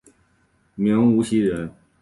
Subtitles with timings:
[0.73, 1.71] 明无锡人。